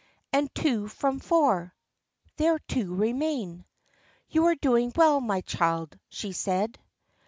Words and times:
And 0.33 0.49
two 0.55 0.87
from 0.87 1.19
four?" 1.19 1.75
"There 2.37 2.57
two 2.57 2.95
remain." 2.95 3.65
"You 4.29 4.47
are 4.47 4.55
doing 4.55 4.91
well, 4.95 5.21
my 5.21 5.41
child," 5.41 5.95
she 6.09 6.31
said. 6.31 6.79